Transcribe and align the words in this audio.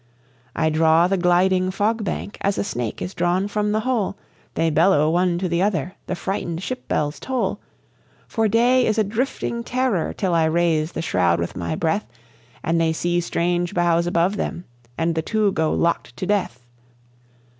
"I 0.55 0.71
draw 0.71 1.07
the 1.07 1.15
gliding 1.15 1.69
fog 1.69 2.03
bank 2.03 2.39
as 2.41 2.57
a 2.57 2.63
snake 2.63 3.03
is 3.03 3.13
drawn 3.13 3.47
from 3.47 3.71
the 3.71 3.81
hole; 3.81 4.17
They 4.55 4.71
bellow 4.71 5.11
one 5.11 5.37
to 5.37 5.47
the 5.47 5.61
other, 5.61 5.93
the 6.07 6.15
frightened 6.15 6.63
ship 6.63 6.87
bells 6.87 7.19
toll, 7.19 7.59
For 8.27 8.47
day 8.47 8.87
is 8.87 8.97
a 8.97 9.03
drifting 9.03 9.63
terror 9.63 10.11
till 10.11 10.33
I 10.33 10.45
raise 10.45 10.93
the 10.93 11.03
shroud 11.03 11.39
with 11.39 11.55
my 11.55 11.75
breath, 11.75 12.07
And 12.63 12.81
they 12.81 12.93
see 12.93 13.21
strange 13.21 13.75
bows 13.75 14.07
above 14.07 14.37
them 14.37 14.65
and 14.97 15.13
the 15.13 15.21
two 15.21 15.51
go 15.51 15.71
locked 15.71 16.17
to 16.17 16.25
death. 16.25 16.65